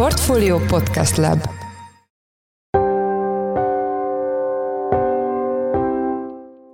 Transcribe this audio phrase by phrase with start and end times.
[0.00, 1.38] Portfolio Podcast Lab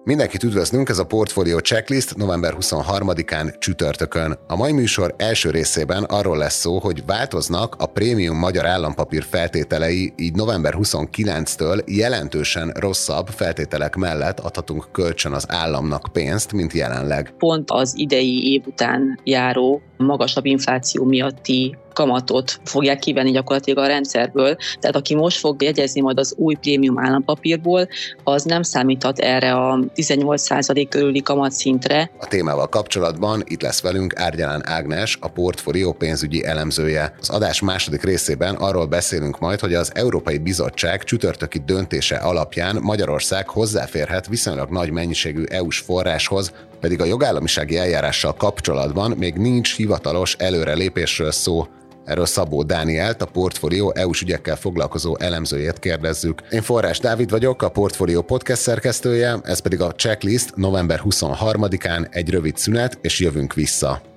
[0.04, 4.38] Mindenkit üdvözlünk, ez a Portfolio Checklist november 23-án csütörtökön.
[4.46, 10.12] A mai műsor első részében arról lesz szó, hogy változnak a prémium magyar állampapír feltételei,
[10.16, 17.34] így november 29-től jelentősen rosszabb feltételek mellett adhatunk kölcsön az államnak pénzt, mint jelenleg.
[17.38, 24.56] Pont az idei év után járó magasabb infláció miatti kamatot fogják kivenni gyakorlatilag a rendszerből.
[24.80, 27.88] Tehát aki most fog jegyezni majd az új prémium állampapírból,
[28.24, 32.10] az nem számíthat erre a 18% körüli kamatszintre.
[32.18, 37.14] A témával kapcsolatban itt lesz velünk Árgyalán Ágnes, a portfólió pénzügyi elemzője.
[37.20, 43.48] Az adás második részében arról beszélünk majd, hogy az Európai Bizottság csütörtöki döntése alapján Magyarország
[43.48, 51.30] hozzáférhet viszonylag nagy mennyiségű EU-s forráshoz, pedig a jogállamisági eljárással kapcsolatban még nincs hivatalos előrelépésről
[51.32, 51.66] szó.
[52.06, 56.42] Erről Szabó Dánielt, a Portfolio EU-s ügyekkel foglalkozó elemzőjét kérdezzük.
[56.50, 62.30] Én Forrás Dávid vagyok, a Portfolio podcast szerkesztője, ez pedig a checklist november 23-án egy
[62.30, 64.15] rövid szünet, és jövünk vissza.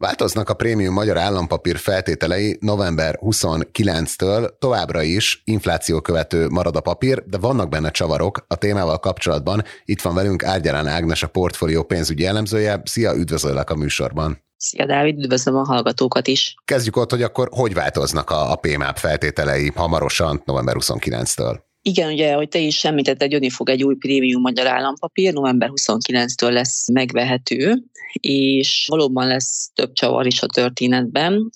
[0.00, 7.24] Változnak a prémium magyar állampapír feltételei november 29-től, továbbra is infláció követő marad a papír,
[7.26, 8.44] de vannak benne csavarok.
[8.48, 12.80] A témával kapcsolatban itt van velünk Árgyalán Ágnes, a portfólió pénzügyi elemzője.
[12.84, 14.42] Szia, üdvözöllek a műsorban!
[14.56, 16.54] Szia Dávid, üdvözlöm a hallgatókat is!
[16.64, 21.58] Kezdjük ott, hogy akkor hogy változnak a, a PMAP feltételei hamarosan november 29-től?
[21.88, 26.52] Igen, ugye, hogy te is említetted, jönni fog egy új prémium magyar állampapír, november 29-től
[26.52, 27.82] lesz megvehető,
[28.20, 31.50] és valóban lesz több csavar is a történetben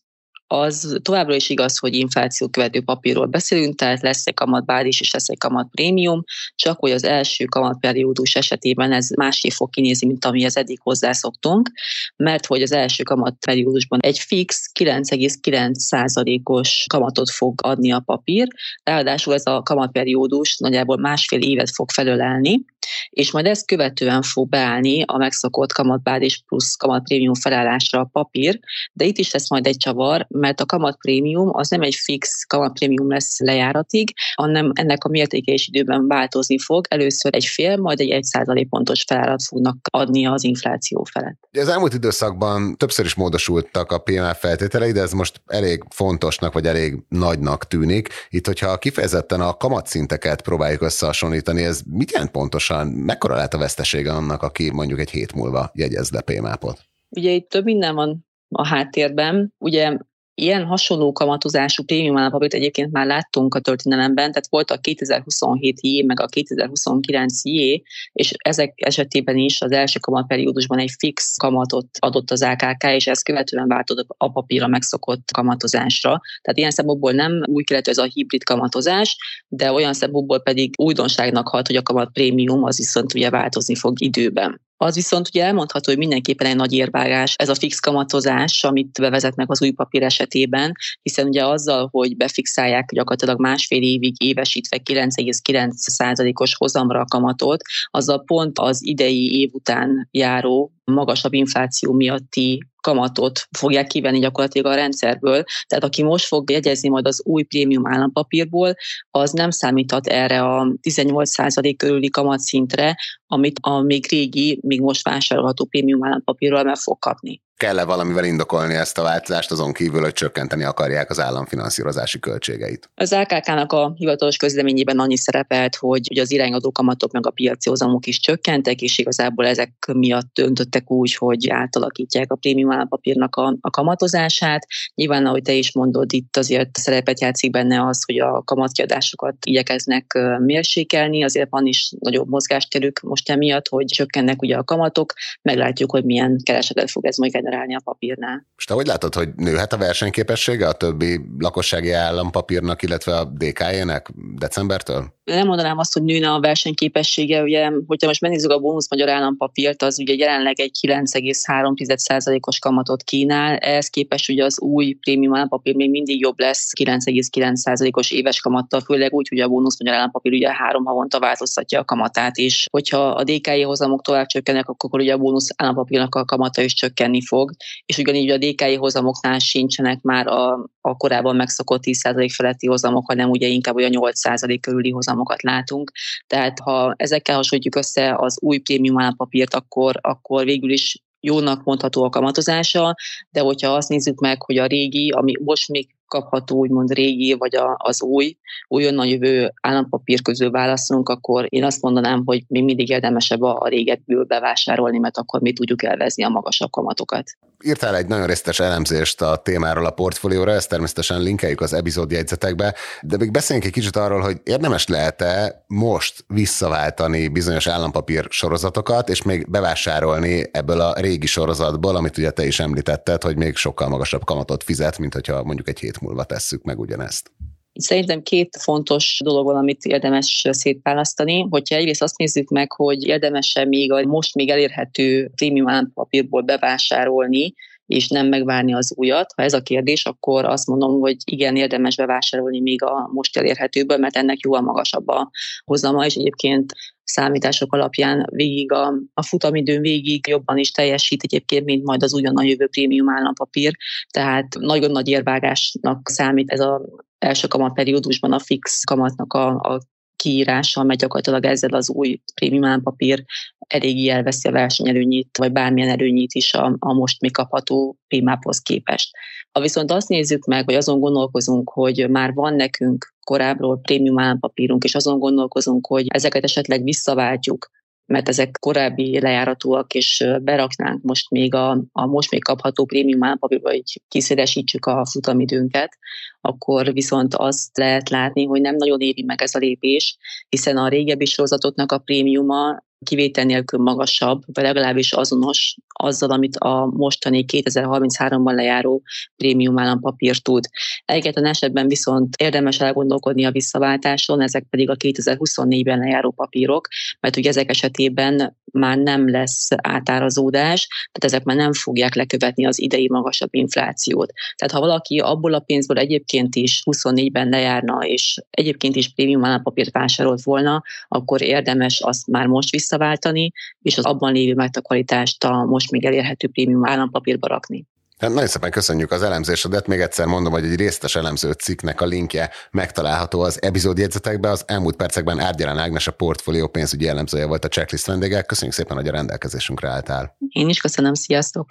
[0.53, 5.29] az továbbra is igaz, hogy infláció követő papírról beszélünk, tehát lesz egy kamatbázis és lesz
[5.29, 10.57] egy kamat prémium, csak hogy az első kamatperiódus esetében ez másképp fog kinézni, mint amihez
[10.57, 11.71] eddig hozzászoktunk,
[12.17, 18.47] mert hogy az első kamatperiódusban egy fix 9,9%-os kamatot fog adni a papír,
[18.83, 22.65] ráadásul ez a kamatperiódus nagyjából másfél évet fog felölelni,
[23.11, 28.61] és majd ezt követően fog beállni a megszokott kamatbázis plusz kamatprémium felállásra a papír,
[28.93, 33.11] de itt is lesz majd egy csavar, mert a kamatprémium az nem egy fix kamatprémium
[33.11, 36.87] lesz lejáratig, hanem ennek a mértéke is időben változni fog.
[36.89, 41.49] Először egy fél, majd egy egy százalék pontos felárat fognak adni az infláció felett.
[41.53, 46.67] Az elmúlt időszakban többször is módosultak a PMF feltételei, de ez most elég fontosnak vagy
[46.67, 48.09] elég nagynak tűnik.
[48.29, 52.72] Itt, hogyha kifejezetten a kamatszinteket próbáljuk összehasonlítani, ez mit jelent pontosan?
[52.85, 56.81] Mekkora lehet a vesztesége annak, aki mondjuk egy hét múlva jegyez le PMAP-ot?
[57.09, 59.55] Ugye itt több minden van a háttérben.
[59.59, 59.99] Ugye
[60.35, 66.03] Ilyen hasonló kamatozású prémium állapapírt egyébként már láttunk a történelemben, tehát volt a 2027 J,
[66.03, 67.83] meg a 2029 J,
[68.13, 73.23] és ezek esetében is az első kamatperiódusban egy fix kamatot adott az AKK, és ez
[73.23, 76.21] követően változott a papírra megszokott kamatozásra.
[76.43, 79.17] Tehát ilyen szempontból nem új keletű ez a hibrid kamatozás,
[79.49, 84.01] de olyan szempontból pedig újdonságnak hat, hogy a kamat prémium az viszont ugye változni fog
[84.01, 84.61] időben.
[84.83, 89.51] Az viszont ugye elmondható, hogy mindenképpen egy nagy érvágás ez a fix kamatozás, amit bevezetnek
[89.51, 90.73] az új papír esetében,
[91.03, 98.59] hiszen ugye azzal, hogy befixálják gyakorlatilag másfél évig évesítve 9,9%-os hozamra a kamatot, azzal pont
[98.59, 105.45] az idei év után járó magasabb infláció miatti kamatot fogják kivenni gyakorlatilag a rendszerből.
[105.67, 108.75] Tehát aki most fog jegyezni majd az új prémium állampapírból,
[109.11, 115.65] az nem számíthat erre a 18% körüli kamatszintre, amit a még régi, még most vásárolható
[115.65, 120.65] prémium állampapírról meg fog kapni kell-e valamivel indokolni ezt a változást, azon kívül, hogy csökkenteni
[120.65, 122.91] akarják az államfinanszírozási költségeit?
[122.95, 127.69] Az AKK-nak a hivatalos közleményében annyi szerepelt, hogy, hogy az irányadó kamatok meg a piaci
[127.69, 133.57] hozamok is csökkentek, és igazából ezek miatt döntöttek úgy, hogy átalakítják a prémium állampapírnak a,
[133.61, 134.67] a kamatozását.
[134.95, 140.19] Nyilván, ahogy te is mondod, itt azért szerepet játszik benne az, hogy a kamatkiadásokat igyekeznek
[140.39, 146.05] mérsékelni, azért van is nagyobb mozgásterük most emiatt, hogy csökkennek ugye a kamatok, meglátjuk, hogy
[146.05, 148.47] milyen keresetet fog ez majd generálni a papírnál.
[148.57, 154.11] És te hogy látod, hogy nőhet a versenyképessége a többi lakossági állampapírnak, illetve a DK-jének
[154.35, 155.13] decembertől?
[155.25, 159.83] nem mondanám azt, hogy nőne a versenyképessége, ugye, hogyha most megnézzük a bónusz magyar állampapírt,
[159.83, 165.91] az ugye jelenleg egy 9,3%-os kamatot kínál, ehhez képest ugye az új prémium állampapír még
[165.91, 170.85] mindig jobb lesz 9,9%-os éves kamattal, főleg úgy, hogy a bónusz magyar állampapír ugye három
[170.85, 175.49] havonta változtatja a kamatát, és hogyha a DKI hozamok tovább csökkennek, akkor ugye a bónusz
[175.57, 177.51] állampapírnak a kamata is csökkenni fog,
[177.87, 183.31] és ugyanígy a DKI hozamoknál sincsenek már a, a korábban megszokott 10% feletti hozamok, hanem
[183.31, 185.93] ugye inkább olyan 8% körüli hozamokat látunk.
[186.27, 192.05] Tehát ha ezekkel hasonlítjuk össze az új prémium állampapírt, akkor, akkor végül is jónak mondható
[192.05, 192.95] a kamatozása,
[193.31, 197.57] de hogyha azt nézzük meg, hogy a régi, ami most még kapható, úgymond régi, vagy
[197.57, 198.37] a, az új,
[198.69, 203.69] újonnan jövő állampapír közül válaszolunk, akkor én azt mondanám, hogy még mindig érdemesebb a, a
[203.69, 207.25] régebből bevásárolni, mert akkor mi tudjuk elvezni a magasabb kamatokat.
[207.65, 213.17] Írtál egy nagyon részletes elemzést a témáról a portfólióra, ezt természetesen linkeljük az epizódjegyzetekbe, de
[213.17, 219.51] még beszéljünk egy kicsit arról, hogy érdemes lehet-e most visszaváltani bizonyos állampapír sorozatokat, és még
[219.51, 224.63] bevásárolni ebből a régi sorozatból, amit ugye te is említetted, hogy még sokkal magasabb kamatot
[224.63, 227.31] fizet, mint hogyha mondjuk egy hét múlva tesszük meg ugyanezt.
[227.75, 231.47] Szerintem két fontos dolog van, amit érdemes szétválasztani.
[231.51, 237.55] Hogyha egyrészt azt nézzük meg, hogy érdemes-e még a most még elérhető prémium állampapírból bevásárolni,
[237.87, 239.33] és nem megvárni az újat.
[239.37, 243.97] Ha ez a kérdés, akkor azt mondom, hogy igen, érdemes bevásárolni még a most elérhetőből,
[243.99, 245.31] mert ennek jóval magasabb a
[245.65, 246.73] hozama, és egyébként
[247.05, 252.45] számítások alapján végig a, a futamidőn végig jobban is teljesít egyébként, mint majd az ugyanaz
[252.45, 253.77] jövő prémium állampapír,
[254.11, 256.83] tehát nagyon nagy érvágásnak számít ez a
[257.19, 259.81] első kamatperiódusban a fix kamatnak a, a
[260.23, 263.25] kiírása, mert gyakorlatilag ezzel az új prémium állampapír
[263.59, 269.11] eléggé elveszi a versenyelőnyit, vagy bármilyen előnyit is a, a most mi kapható prémáphoz képest.
[269.53, 274.85] Ha viszont azt nézzük meg, vagy azon gondolkozunk, hogy már van nekünk korábbról prémium állampapírunk,
[274.85, 277.71] és azon gondolkozunk, hogy ezeket esetleg visszaváltjuk,
[278.07, 283.71] mert ezek korábbi lejáratúak, és beraknánk most még a, a most még kapható prémium állampapírba,
[283.71, 285.99] hogy kiszélesítsük a futamidőnket,
[286.41, 290.17] akkor viszont azt lehet látni, hogy nem nagyon éri meg ez a lépés,
[290.49, 296.87] hiszen a régebbi sorozatoknak a prémiuma kivétel nélkül magasabb, vagy legalábbis azonos azzal, amit a
[296.87, 299.03] mostani 2033-ban lejáró
[299.37, 300.65] prémium állampapír tud.
[301.05, 306.89] Egyetlen esetben viszont érdemes elgondolkodni a visszaváltáson, ezek pedig a 2024-ben lejáró papírok,
[307.21, 312.81] mert ugye ezek esetében már nem lesz átárazódás, tehát ezek már nem fogják lekövetni az
[312.81, 314.33] idei magasabb inflációt.
[314.57, 319.93] Tehát ha valaki abból a pénzből egyébként is 24-ben lejárna, és egyébként is prémium állampapírt
[319.93, 323.53] vásárolt volna, akkor érdemes azt már most visszaváltani,
[323.83, 327.87] és az abban lévő megtakarítást a most még elérhető prémium állampapírba rakni.
[328.19, 329.87] Hát nagyon szépen köszönjük az elemzésedet.
[329.87, 334.51] Még egyszer mondom, hogy egy részletes elemző cikknek a linkje megtalálható az epizódjegyzetekben.
[334.51, 338.43] Az elmúlt percekben Árgyalán Ágnes, a portfólió pénzügyi elemzője volt a checklist vendége.
[338.43, 340.37] Köszönjük szépen, hogy a rendelkezésünkre álltál.
[340.49, 341.67] Én is köszönöm, sziasztok!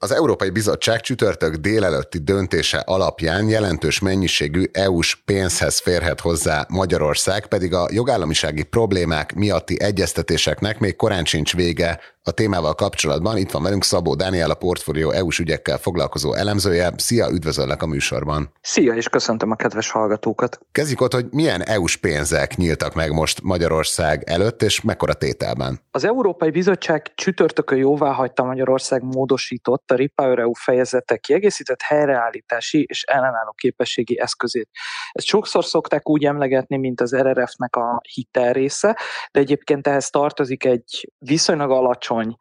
[0.00, 7.74] Az Európai Bizottság csütörtök délelőtti döntése alapján jelentős mennyiségű EU-s pénzhez férhet hozzá Magyarország, pedig
[7.74, 13.36] a jogállamisági problémák miatti egyeztetéseknek még korán sincs vége a témával kapcsolatban.
[13.36, 16.92] Itt van velünk Szabó Dániel, a Portfolio EU-s ügyekkel foglalkozó elemzője.
[16.96, 18.52] Szia, üdvözöllek a műsorban.
[18.60, 20.60] Szia, és köszöntöm a kedves hallgatókat.
[20.72, 25.80] Kezdjük ott, hogy milyen EU-s pénzek nyíltak meg most Magyarország előtt, és mekkora tételben?
[25.90, 33.02] Az Európai Bizottság csütörtökön jóvá hagyta Magyarország módosított a Repower EU fejezetek kiegészített helyreállítási és
[33.02, 34.68] ellenálló képességi eszközét.
[35.12, 38.98] Ezt sokszor szokták úgy emlegetni, mint az RRF-nek a hitel része,
[39.32, 42.36] de egyébként ehhez tartozik egy viszonylag alacsony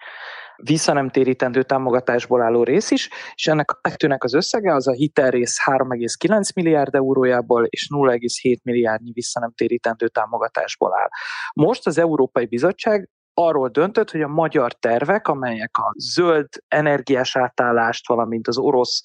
[0.64, 6.56] visszanemtérítendő támogatásból álló rész is, és ennek a kettőnek az összege az a hitelrész 3,9
[6.56, 11.08] milliárd eurójából és 0,7 milliárdnyi visszanemtérítendő támogatásból áll.
[11.54, 18.08] Most az Európai Bizottság arról döntött, hogy a magyar tervek, amelyek a zöld energiás átállást,
[18.08, 19.01] valamint az orosz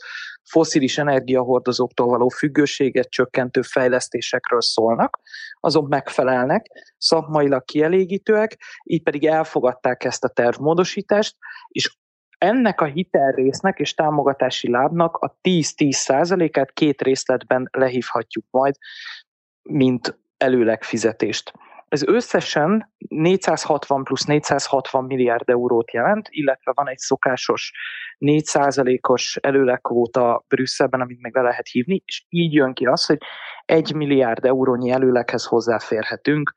[0.50, 5.20] foszilis energiahordozóktól való függőséget csökkentő fejlesztésekről szólnak,
[5.60, 6.66] azok megfelelnek,
[6.98, 11.36] szakmailag kielégítőek, így pedig elfogadták ezt a tervmódosítást,
[11.68, 11.96] és
[12.38, 18.74] ennek a hitelrésznek és támogatási lábnak a 10-10 százalékát két részletben lehívhatjuk majd,
[19.62, 21.52] mint előleg fizetést.
[21.92, 27.72] Ez összesen 460 plusz 460 milliárd eurót jelent, illetve van egy szokásos
[28.18, 33.18] 4%-os előlegkvóta Brüsszelben, amit meg le lehet hívni, és így jön ki az, hogy
[33.64, 36.54] 1 milliárd eurónyi előleghez hozzáférhetünk.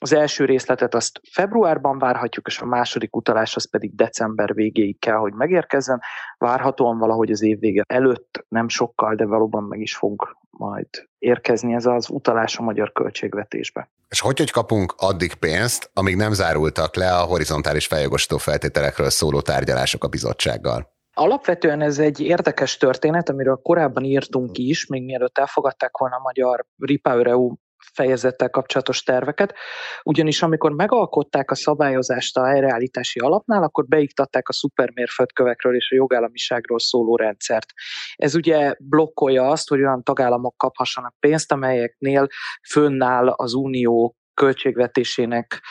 [0.00, 5.16] Az első részletet azt februárban várhatjuk, és a második utalás az pedig december végéig kell,
[5.16, 6.00] hogy megérkezzen.
[6.38, 10.86] Várhatóan valahogy az év vége előtt, nem sokkal, de valóban meg is fog majd
[11.18, 13.90] érkezni ez az utalás a magyar költségvetésbe.
[14.08, 19.40] És hogy, hogy kapunk addig pénzt, amíg nem zárultak le a horizontális feljogosító feltételekről szóló
[19.40, 20.96] tárgyalások a bizottsággal?
[21.14, 26.66] Alapvetően ez egy érdekes történet, amiről korábban írtunk is, még mielőtt elfogadták volna a magyar
[26.76, 27.54] Repower EU
[27.94, 29.54] fejezettel kapcsolatos terveket,
[30.02, 36.78] ugyanis amikor megalkották a szabályozást a helyreállítási alapnál, akkor beiktatták a szupermérföldkövekről és a jogállamiságról
[36.78, 37.72] szóló rendszert.
[38.16, 42.26] Ez ugye blokkolja azt, hogy olyan tagállamok kaphassanak pénzt, amelyeknél
[42.68, 45.62] fönnáll az unió költségvetésének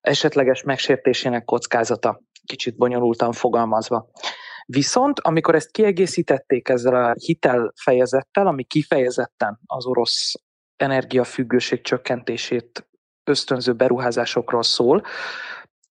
[0.00, 4.10] esetleges megsértésének kockázata, kicsit bonyolultan fogalmazva.
[4.66, 10.32] Viszont amikor ezt kiegészítették ezzel a hitelfejezettel, ami kifejezetten az orosz
[10.80, 12.88] energiafüggőség csökkentését
[13.24, 15.02] ösztönző beruházásokról szól,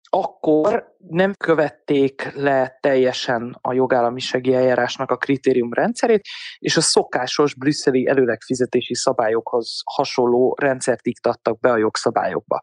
[0.10, 6.22] akkor nem követték le teljesen a jogállamisági eljárásnak a kritérium rendszerét,
[6.58, 12.62] és a szokásos brüsszeli előlegfizetési szabályokhoz hasonló rendszert iktattak be a jogszabályokba.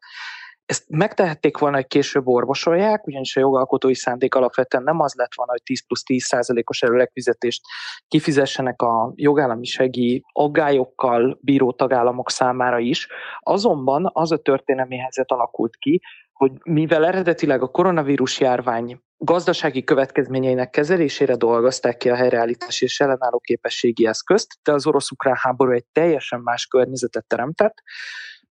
[0.66, 5.52] Ezt megtehették volna, hogy később orvosolják, ugyanis a jogalkotói szándék alapvetően nem az lett volna,
[5.52, 7.62] hogy 10 plusz 10 százalékos előlegfizetést
[8.08, 13.08] kifizessenek a jogállamisági aggályokkal bíró tagállamok számára is.
[13.40, 16.00] Azonban az a történelmi helyzet alakult ki,
[16.32, 23.38] hogy mivel eredetileg a koronavírus járvány gazdasági következményeinek kezelésére dolgozták ki a helyreállítási és ellenálló
[23.38, 27.82] képességi eszközt, de az orosz-ukrán háború egy teljesen más környezetet teremtett,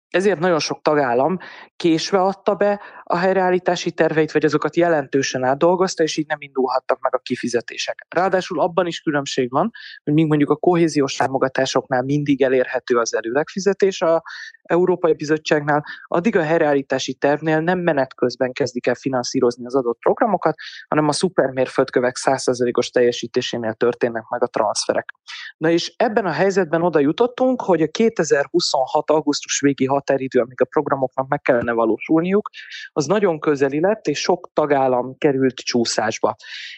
[0.10, 1.38] ezért nagyon sok tagállam
[1.76, 7.16] késve adta be a helyreállítási terveit, vagy azokat jelentősen átdolgozta, és így nem indulhattak meg
[7.16, 8.06] a kifizetések.
[8.10, 9.72] Ráadásul abban is különbség van,
[10.04, 14.24] hogy míg mondjuk a kohéziós támogatásoknál mindig elérhető az előlegfizetés a
[14.64, 20.56] Európai Bizottságnál, addig a helyreállítási tervnél nem menet közben kezdik el finanszírozni az adott programokat,
[20.88, 25.14] hanem a szupermérföldkövek 100%-os teljesítésénél történnek meg a transferek.
[25.58, 29.10] Na és ebben a helyzetben oda jutottunk, hogy a 2026.
[29.10, 32.50] augusztus végi határidő, amíg a programoknak meg kellene valósulniuk,
[32.98, 36.36] az nagyon közeli lett, és sok tagállam került csúszásba.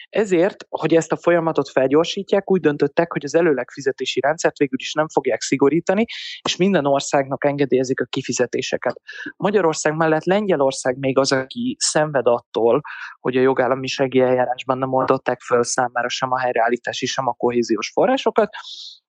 [0.10, 5.08] Ezért, hogy ezt a folyamatot felgyorsítják, úgy döntöttek, hogy az előlegfizetési rendszert végül is nem
[5.08, 6.06] fogják szigorítani,
[6.42, 9.01] és minden országnak engedélyezik a kifizetéseket.
[9.38, 12.82] Magyarország mellett Lengyelország még az, aki szenved attól,
[13.20, 18.50] hogy a jogállamisági eljárásban nem oldották föl számára sem a helyreállítási, sem a kohéziós forrásokat,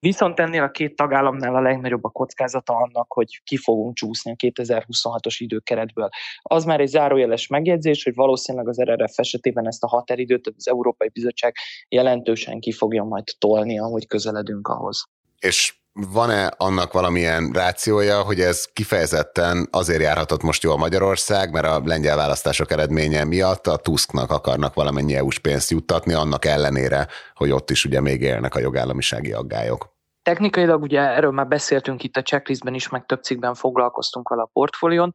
[0.01, 4.35] Viszont ennél a két tagállamnál a legnagyobb a kockázata annak, hogy ki fogunk csúszni a
[4.35, 6.09] 2026-os időkeretből.
[6.43, 11.09] Az már egy zárójeles megjegyzés, hogy valószínűleg az RRF esetében ezt a határidőt az Európai
[11.09, 11.55] Bizottság
[11.89, 15.05] jelentősen ki fogja majd tolni, ahogy közeledünk ahhoz.
[15.39, 21.83] És van-e annak valamilyen rációja, hogy ez kifejezetten azért járhatott most jól Magyarország, mert a
[21.85, 27.71] lengyel választások eredménye miatt a Tusknak akarnak valamennyi EU-s pénzt juttatni, annak ellenére, hogy ott
[27.71, 29.89] is ugye még élnek a jogállamisági aggályok?
[30.23, 34.51] Technikailag ugye erről már beszéltünk itt a checklistben is, meg több cikkben foglalkoztunk vele a
[34.53, 35.13] portfólión.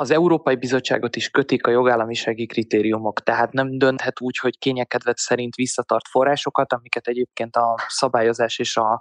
[0.00, 5.54] Az Európai Bizottságot is kötik a jogállamisági kritériumok, tehát nem dönthet úgy, hogy kényekedvet szerint
[5.54, 9.00] visszatart forrásokat, amiket egyébként a szabályozás és a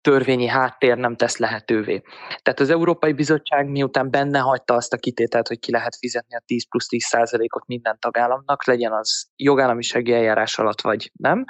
[0.00, 2.02] törvényi háttér nem tesz lehetővé.
[2.42, 6.42] Tehát az Európai Bizottság miután benne hagyta azt a kitételt, hogy ki lehet fizetni a
[6.46, 11.44] 10 plusz 10 százalékot minden tagállamnak, legyen az jogállamisági eljárás alatt vagy nem,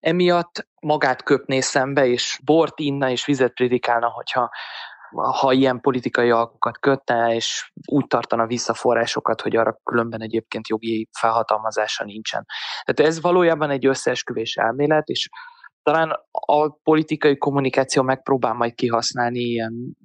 [0.00, 4.50] emiatt magát köpné szembe, és bort inna és vizet prédikálna, hogyha
[5.12, 11.08] ha ilyen politikai alkokat kötne, és úgy tartana vissza forrásokat, hogy arra különben egyébként jogi
[11.18, 12.46] felhatalmazása nincsen.
[12.84, 15.28] Tehát ez valójában egy összeesküvés elmélet, és
[15.82, 19.96] talán a politikai kommunikáció megpróbál majd kihasználni ilyen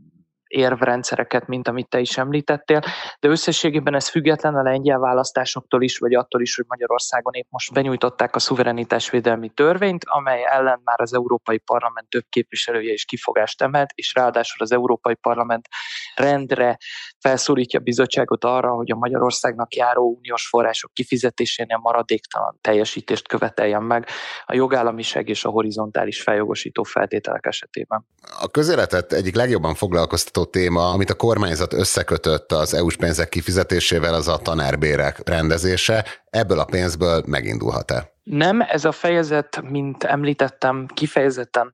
[0.51, 2.81] érvrendszereket, mint amit te is említettél,
[3.19, 7.73] de összességében ez független a lengyel választásoktól is, vagy attól is, hogy Magyarországon épp most
[7.73, 13.89] benyújtották a szuverenitásvédelmi törvényt, amely ellen már az Európai Parlament több képviselője is kifogást emelt,
[13.95, 15.67] és ráadásul az Európai Parlament
[16.15, 16.77] rendre
[17.19, 24.07] felszólítja a bizottságot arra, hogy a Magyarországnak járó uniós források kifizetésénél maradéktalan teljesítést követeljen meg
[24.45, 28.05] a jogállamiság és a horizontális feljogosító feltételek esetében.
[28.39, 34.13] A közéletet egyik legjobban foglalkoztató megosztó téma, amit a kormányzat összekötött az EU-s pénzek kifizetésével,
[34.13, 36.05] az a tanárbérek rendezése.
[36.29, 38.11] Ebből a pénzből megindulhat-e?
[38.23, 41.73] Nem, ez a fejezet, mint említettem, kifejezetten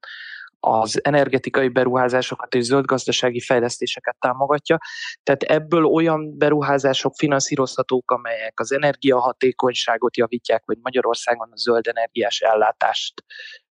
[0.60, 4.78] az energetikai beruházásokat és zöldgazdasági fejlesztéseket támogatja.
[5.24, 13.24] Tehát ebből olyan beruházások finanszírozhatók, amelyek az energiahatékonyságot javítják, vagy Magyarországon a zöld energiás ellátást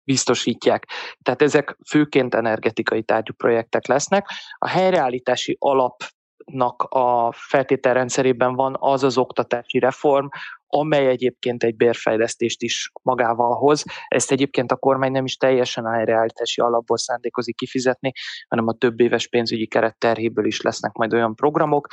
[0.07, 0.87] biztosítják.
[1.23, 4.29] Tehát ezek főként energetikai tárgyú projektek lesznek.
[4.59, 10.27] A helyreállítási alapnak a feltételrendszerében van az az oktatási reform,
[10.67, 13.85] amely egyébként egy bérfejlesztést is magával hoz.
[14.09, 18.13] Ezt egyébként a kormány nem is teljesen a helyreállítási alapból szándékozik kifizetni,
[18.49, 21.87] hanem a több éves pénzügyi keret terhéből is lesznek majd olyan programok,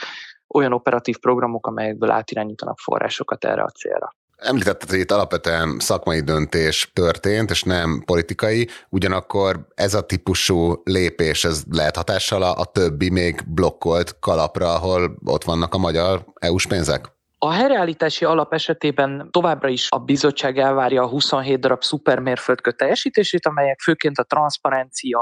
[0.47, 4.15] olyan operatív programok, amelyekből átirányítanak forrásokat erre a célra.
[4.43, 11.45] Említetted, hogy itt alapvetően szakmai döntés történt, és nem politikai, ugyanakkor ez a típusú lépés,
[11.45, 16.67] ez lehet hatással a, a többi még blokkolt kalapra, ahol ott vannak a magyar EU-s
[16.67, 17.11] pénzek?
[17.37, 23.79] A helyreállítási alap esetében továbbra is a bizottság elvárja a 27 darab szupermérföldkö teljesítését, amelyek
[23.79, 25.19] főként a transzparencia,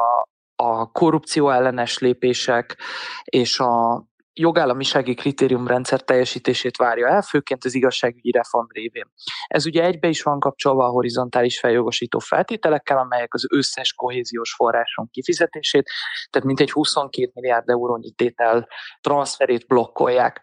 [0.55, 2.77] a korrupció ellenes lépések
[3.23, 9.11] és a jogállamisági kritériumrendszer teljesítését várja el, főként az igazságügyi reform révén.
[9.47, 15.09] Ez ugye egybe is van kapcsolva a horizontális feljogosító feltételekkel, amelyek az összes kohéziós forráson
[15.11, 15.89] kifizetését,
[16.29, 18.67] tehát mintegy 22 milliárd eurónyi tétel
[19.01, 20.41] transferét blokkolják.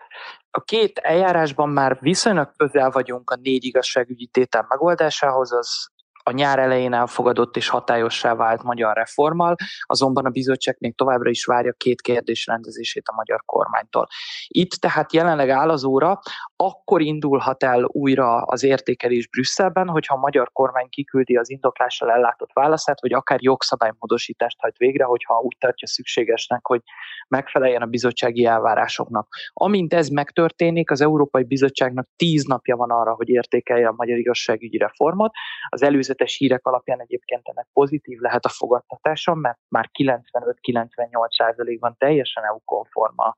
[0.51, 5.89] A két eljárásban már viszonylag közel vagyunk a négy igazságügyi tétel megoldásához, az
[6.29, 11.45] a nyár elején elfogadott és hatályossá vált magyar reformmal, azonban a bizottság még továbbra is
[11.45, 14.09] várja két kérdés rendezését a magyar kormánytól.
[14.49, 16.21] Itt tehát jelenleg áll az óra,
[16.61, 22.51] akkor indulhat el újra az értékelés Brüsszelben, hogyha a magyar kormány kiküldi az indoklással ellátott
[22.53, 26.81] válaszát, vagy akár jogszabálymódosítást hajt végre, hogyha úgy tartja szükségesnek, hogy
[27.29, 29.29] megfeleljen a bizottsági elvárásoknak.
[29.53, 34.79] Amint ez megtörténik, az Európai Bizottságnak tíz napja van arra, hogy értékelje a magyar igazságügyi
[34.79, 35.33] reformot.
[35.69, 43.37] Az előzetes hírek alapján egyébként ennek pozitív lehet a fogadtatása, mert már 95-98%-ban teljesen EU-konforma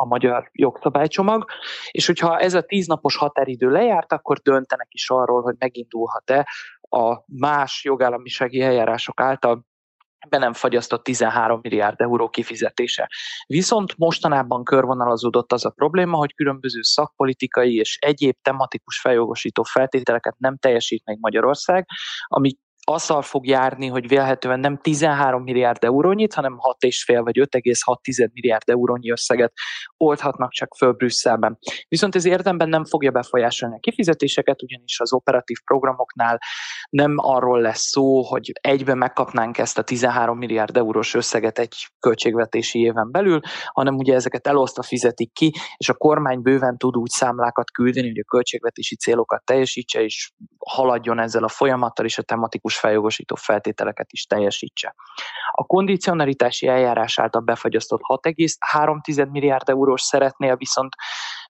[0.00, 1.44] a magyar jogszabálycsomag,
[1.90, 6.48] és hogyha ez a tíznapos határidő lejárt, akkor döntenek is arról, hogy megindulhat-e
[6.80, 9.68] a más jogállamisági eljárások által
[10.28, 13.08] be nem fagyasztott 13 milliárd euró kifizetése.
[13.46, 20.56] Viszont mostanában körvonalazódott az a probléma, hogy különböző szakpolitikai és egyéb tematikus feljogosító feltételeket nem
[20.56, 21.86] teljesít meg Magyarország,
[22.26, 22.56] ami
[22.92, 29.10] azzal fog járni, hogy vélhetően nem 13 milliárd eurónyit, hanem 6,5 vagy 5,6 milliárd eurónyi
[29.10, 29.52] összeget
[29.96, 31.58] oldhatnak csak föl Brüsszelben.
[31.88, 36.38] Viszont ez érdemben nem fogja befolyásolni a kifizetéseket, ugyanis az operatív programoknál
[36.90, 42.78] nem arról lesz szó, hogy egyben megkapnánk ezt a 13 milliárd eurós összeget egy költségvetési
[42.78, 43.40] éven belül,
[43.72, 48.18] hanem ugye ezeket elosztva fizetik ki, és a kormány bőven tud úgy számlákat küldeni, hogy
[48.18, 54.26] a költségvetési célokat teljesítse, és haladjon ezzel a folyamattal, és a tematikus feljogosító feltételeket is
[54.26, 54.94] teljesítse.
[55.50, 60.94] A kondicionalitási eljárás által befagyasztott 6,3 milliárd eurós szeretnél viszont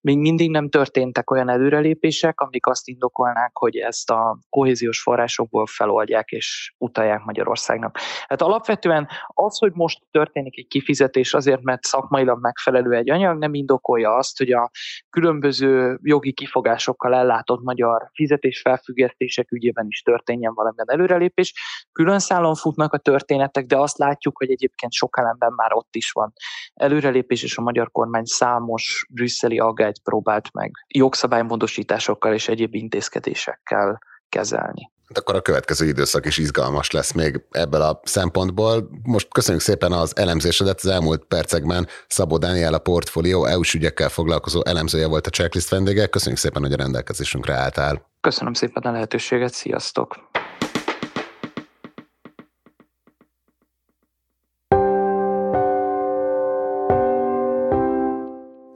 [0.01, 6.31] még mindig nem történtek olyan előrelépések, amik azt indokolnák, hogy ezt a kohéziós forrásokból feloldják
[6.31, 7.99] és utalják Magyarországnak.
[8.27, 13.55] Hát alapvetően az, hogy most történik egy kifizetés azért, mert szakmailag megfelelő egy anyag, nem
[13.55, 14.71] indokolja azt, hogy a
[15.11, 21.55] különböző jogi kifogásokkal ellátott magyar fizetésfelfüggesztések ügyében is történjen valamilyen előrelépés.
[21.93, 26.11] Külön szálon futnak a történetek, de azt látjuk, hogy egyébként sok elemben már ott is
[26.11, 26.33] van
[26.75, 33.99] előrelépés, és a magyar kormány számos brüsszeli aggály munkahelyet próbált meg jogszabálymódosításokkal és egyéb intézkedésekkel
[34.29, 34.91] kezelni.
[35.09, 38.91] Hát akkor a következő időszak is izgalmas lesz még ebből a szempontból.
[39.03, 40.79] Most köszönjük szépen az elemzésedet.
[40.79, 46.07] Az elmúlt percekben Szabó Dániel a portfólió EU-s ügyekkel foglalkozó elemzője volt a checklist vendége.
[46.07, 48.09] Köszönjük szépen, hogy a rendelkezésünkre álltál.
[48.21, 50.17] Köszönöm szépen a lehetőséget, sziasztok!